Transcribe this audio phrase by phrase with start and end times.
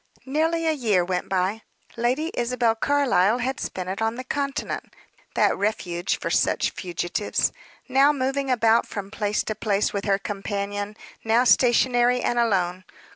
[0.25, 1.61] Nearly a year went by.
[1.95, 4.91] Lady Isabel Carlyle had spent it on the continent
[5.35, 7.51] that refuge for such fugitives
[7.87, 12.83] now moving about from place to place with her companion, now stationary and alone.